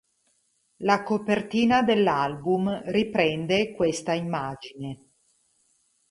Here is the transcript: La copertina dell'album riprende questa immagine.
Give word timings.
La 0.77 1.03
copertina 1.03 1.83
dell'album 1.83 2.81
riprende 2.89 3.71
questa 3.75 4.13
immagine. 4.13 5.05